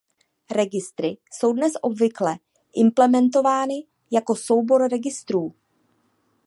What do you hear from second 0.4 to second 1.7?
Registry jsou